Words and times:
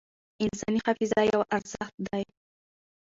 انساني 0.45 0.79
حافظه 0.85 1.21
یو 1.33 1.41
ارزښت 1.55 1.95
دی. 2.07 2.23